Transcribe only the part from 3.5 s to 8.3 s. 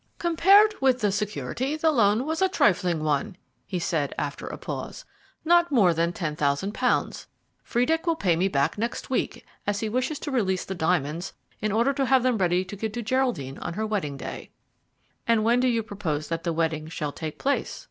he said, after a pause; "not more than £10,000. Friedeck will